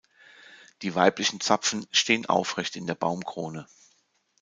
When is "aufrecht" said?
2.25-2.75